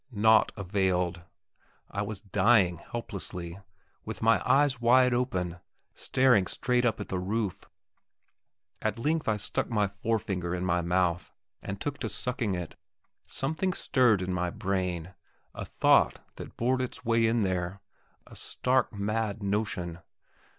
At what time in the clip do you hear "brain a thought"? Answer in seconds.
14.49-16.19